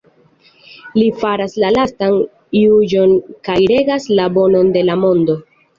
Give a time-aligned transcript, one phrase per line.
[0.99, 2.17] Li faras la lastan
[2.63, 3.17] juĝon
[3.49, 5.41] kaj regas la Bonon de la Mondo.